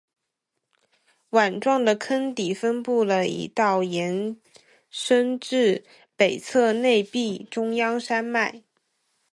[1.29, 4.35] 碗状的坑底分布了一道延
[4.89, 5.85] 伸至
[6.15, 8.63] 北侧内壁中央山脉。